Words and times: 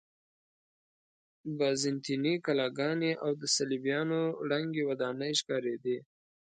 بازنطیني 1.57 2.33
کلاګانې 2.45 3.11
او 3.23 3.31
د 3.41 3.43
صلیبیانو 3.55 4.21
ړنګې 4.49 4.83
ودانۍ 4.89 5.31
ښکارېدې. 5.39 5.97